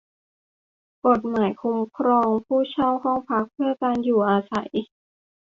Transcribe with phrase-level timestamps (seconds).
[1.05, 4.71] กฎหมายคุ้มครองผู้เช่าห้องพักเพื่อการอยู่อาศัย